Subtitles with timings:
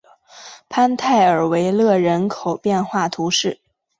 [0.67, 3.59] 潘泰尔维勒人口变化图示